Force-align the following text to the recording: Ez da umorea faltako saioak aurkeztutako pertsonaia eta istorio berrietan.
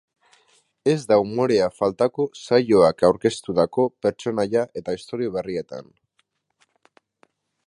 Ez 0.93 1.01
da 1.11 1.17
umorea 1.25 1.67
faltako 1.81 2.25
saioak 2.45 3.05
aurkeztutako 3.11 3.87
pertsonaia 4.07 4.67
eta 4.83 4.99
istorio 5.03 5.39
berrietan. 5.41 5.97